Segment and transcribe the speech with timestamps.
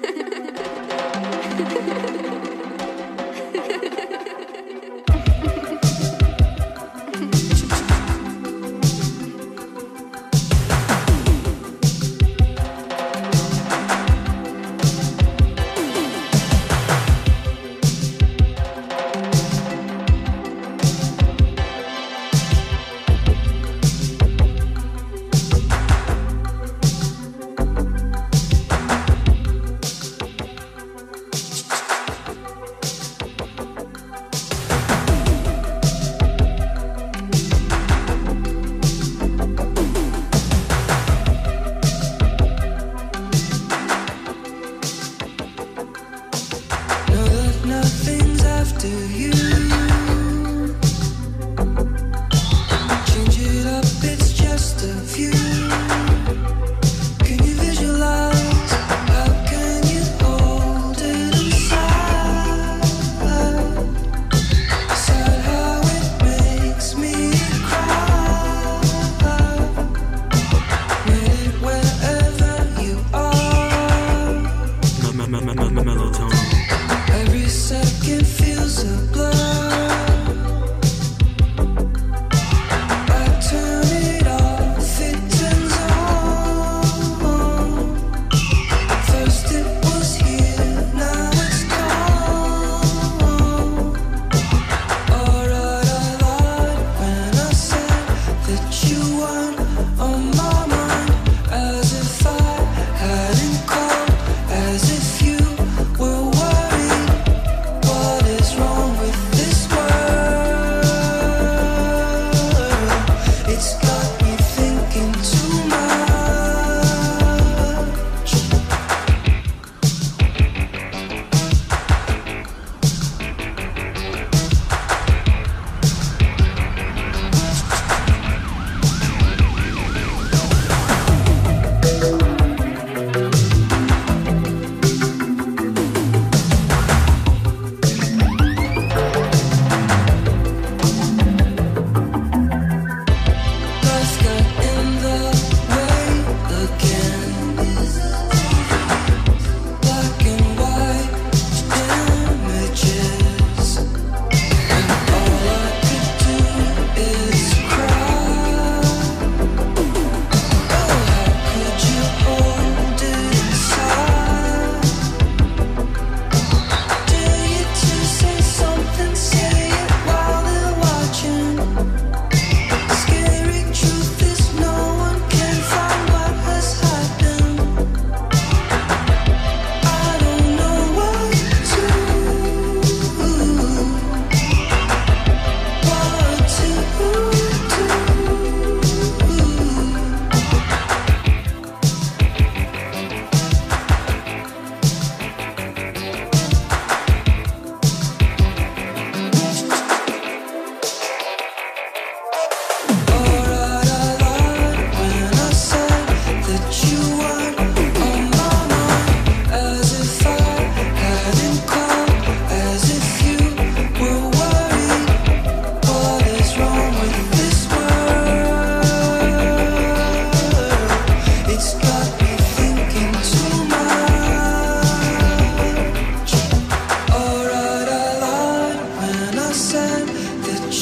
[0.00, 1.87] Thank you.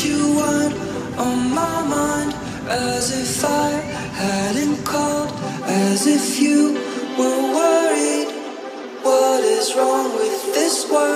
[0.05, 0.75] you want
[1.17, 2.35] on my mind
[2.69, 3.71] as if I
[4.21, 5.31] hadn't called,
[5.65, 6.75] as if you
[7.19, 8.31] were worried.
[9.03, 11.07] What is wrong with this world?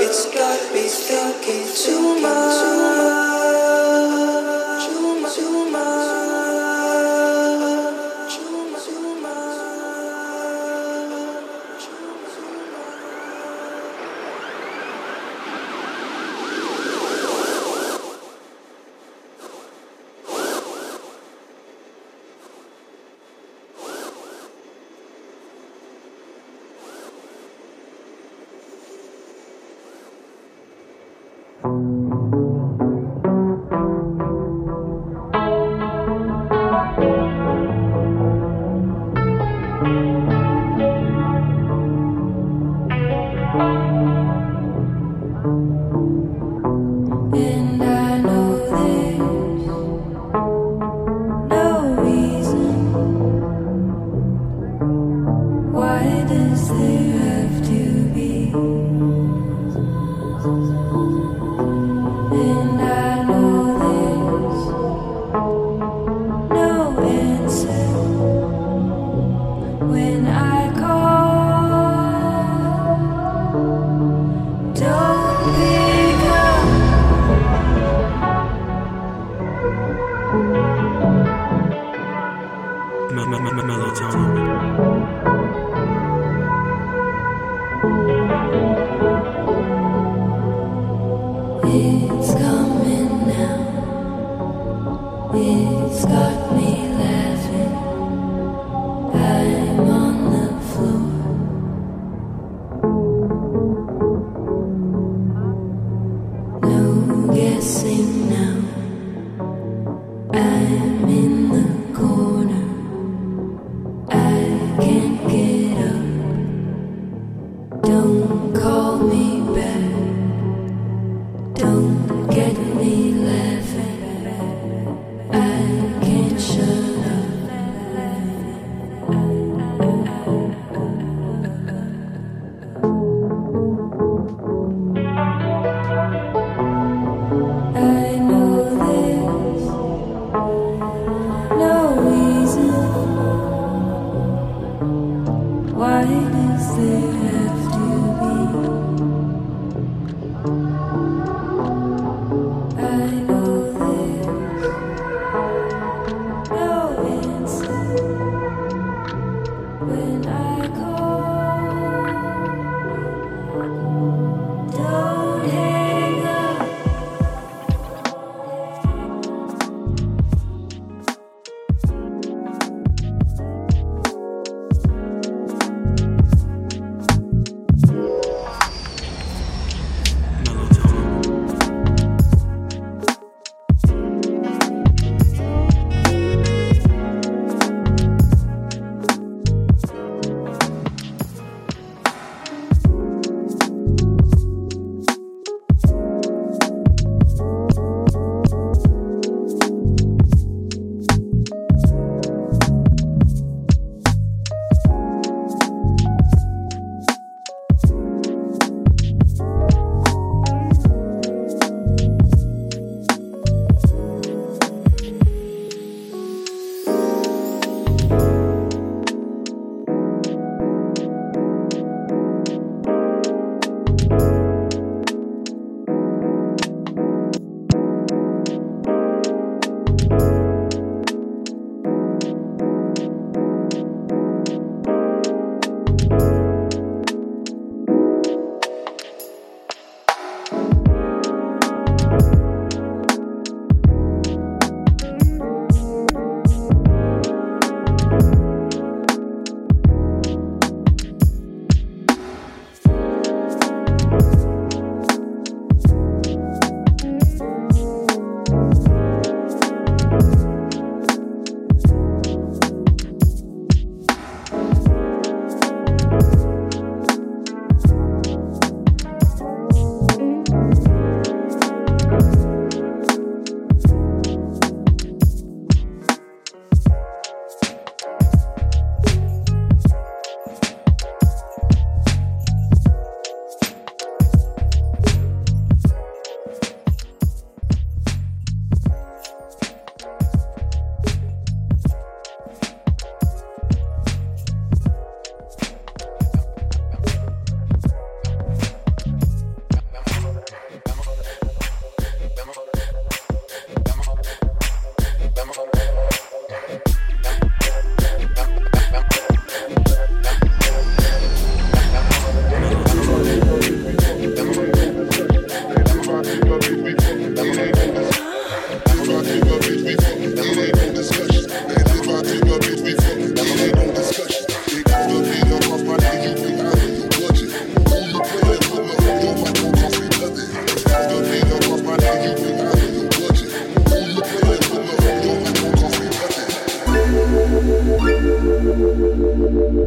[0.00, 2.59] It's got me thinking too much.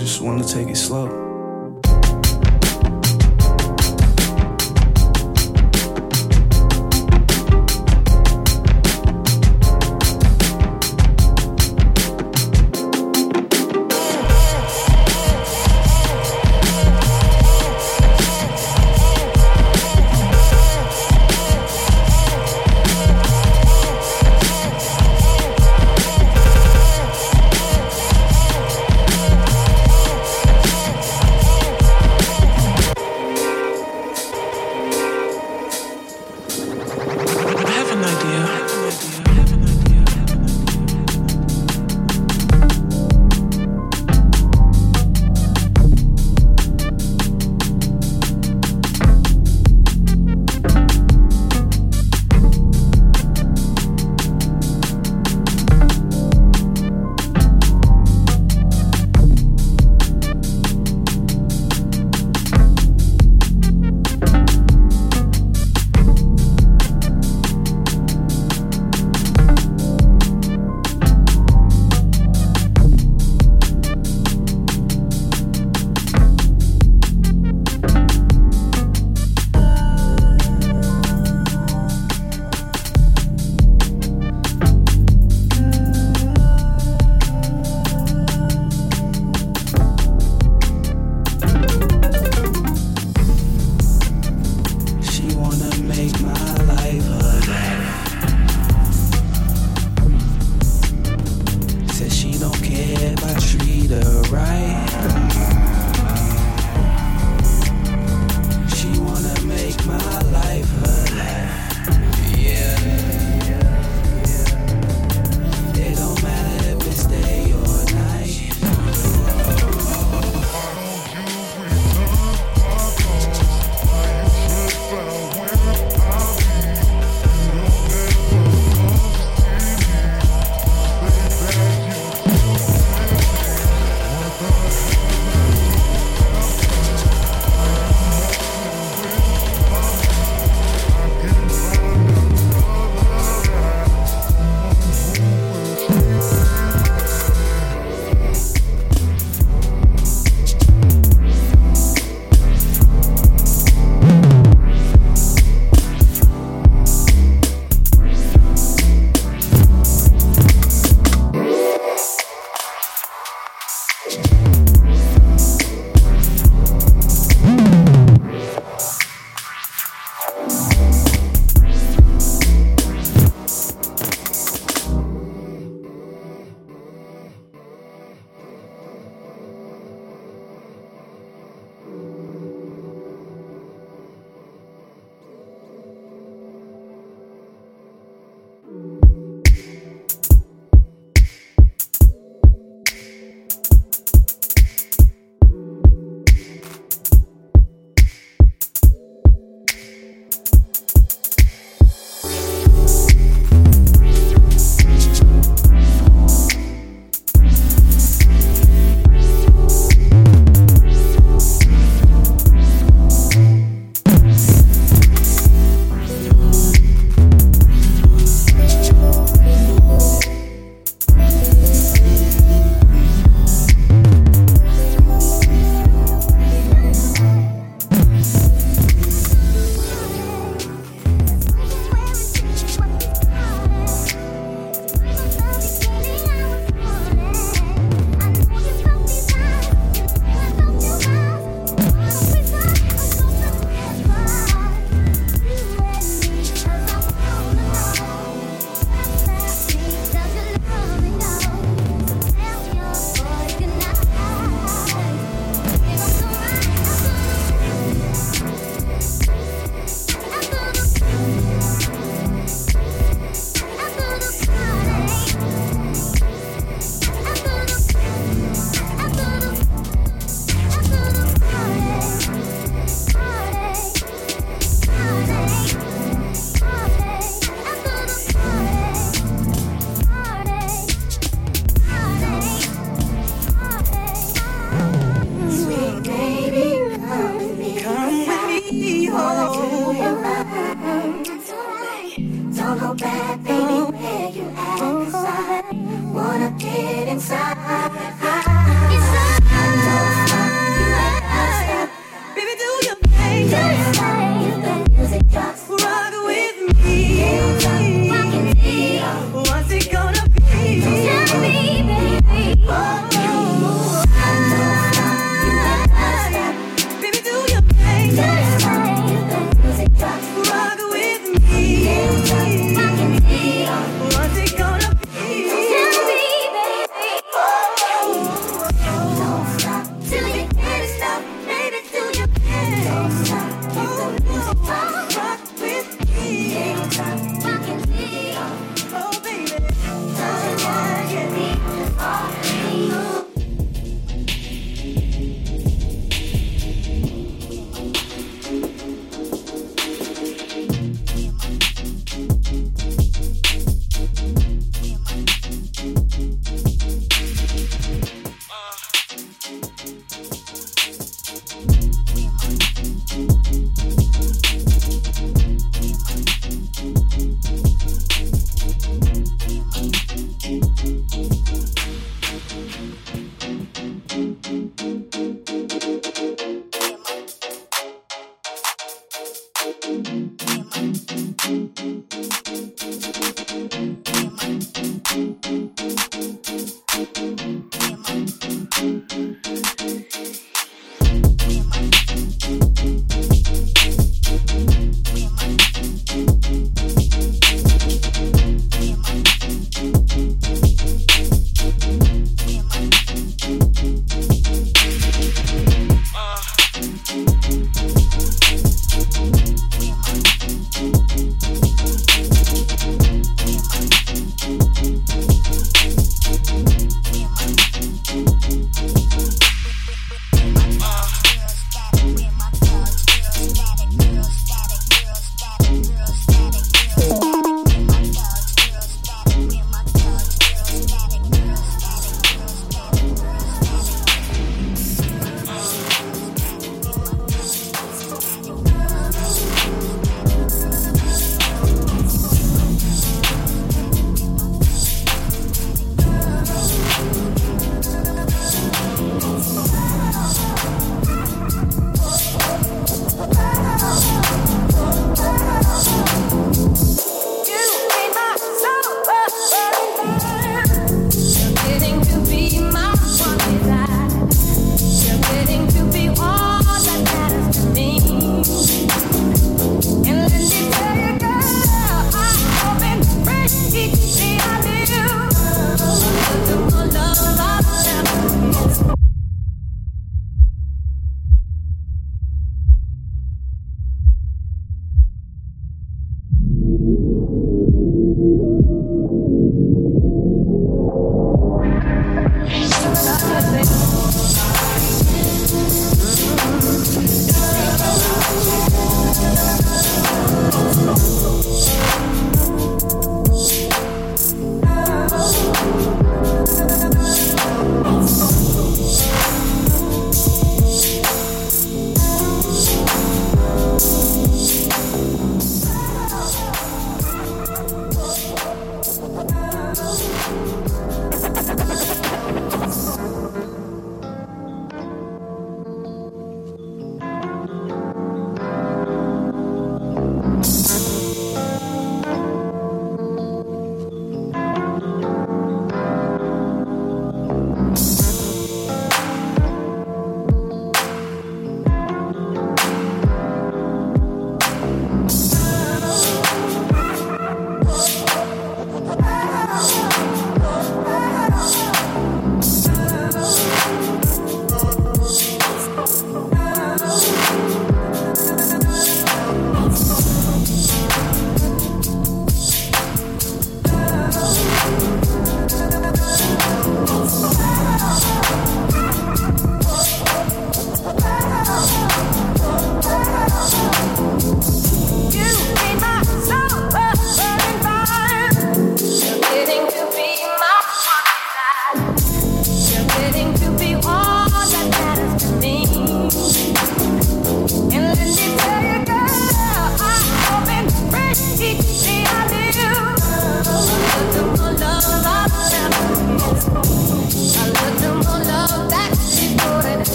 [0.00, 1.29] just want to take it slow.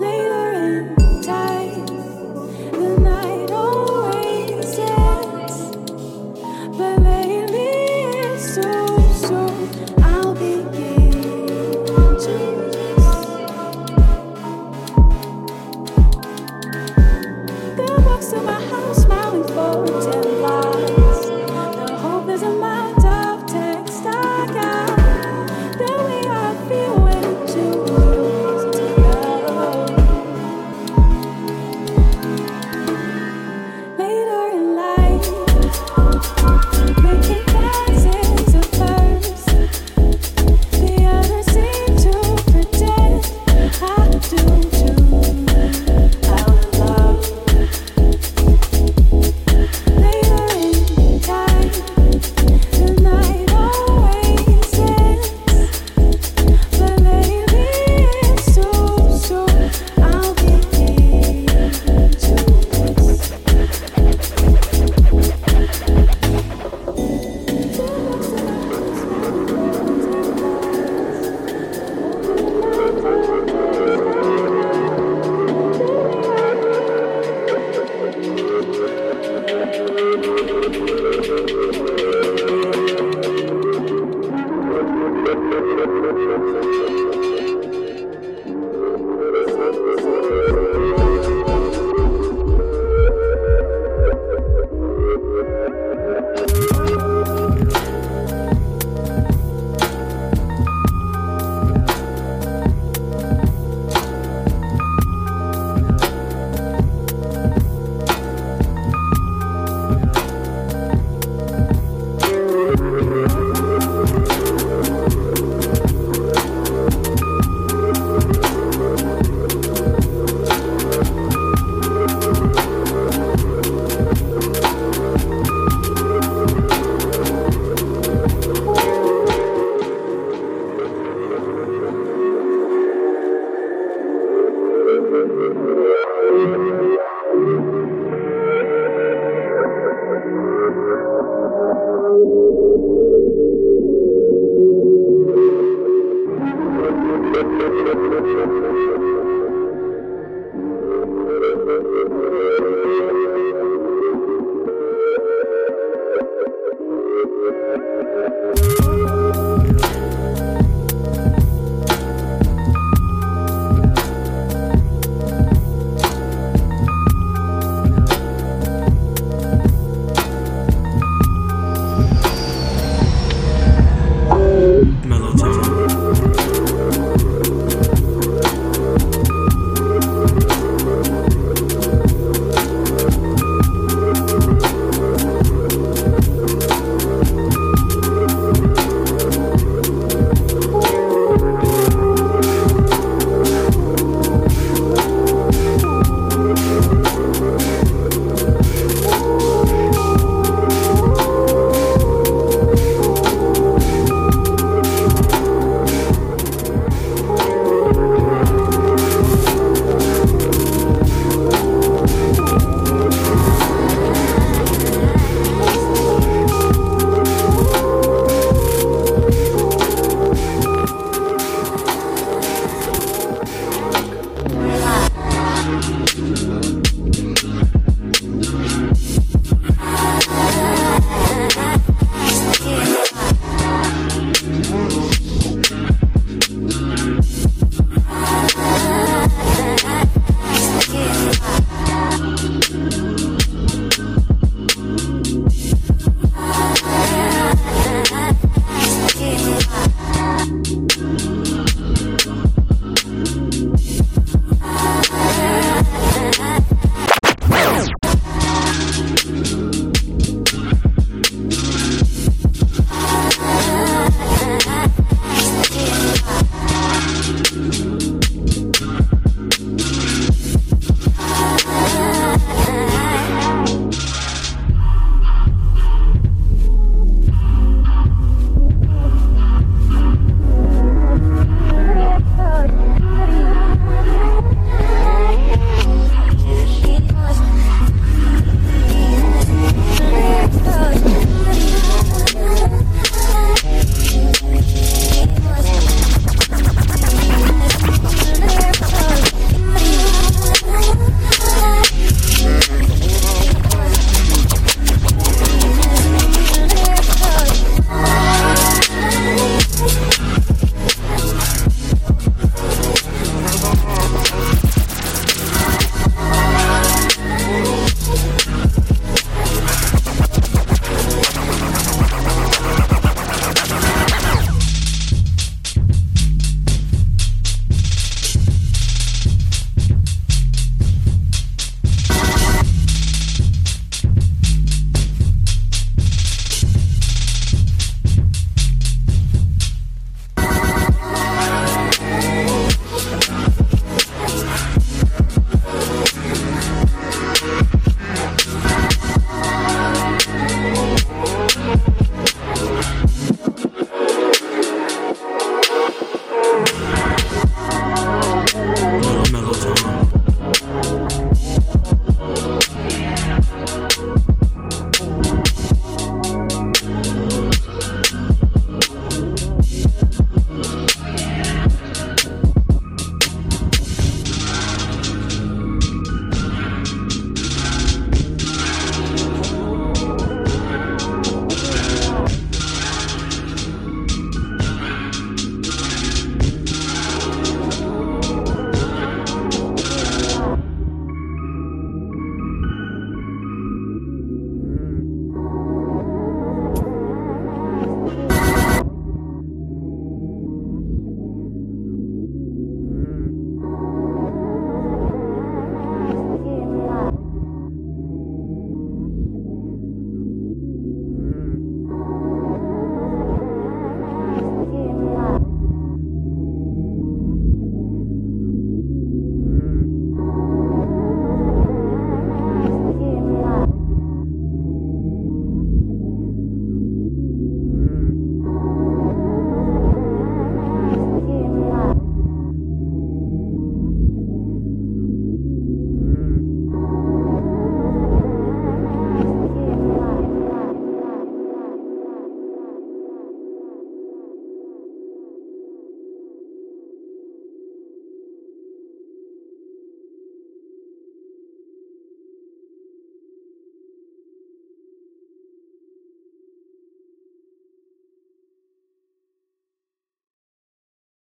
[0.00, 0.29] Lay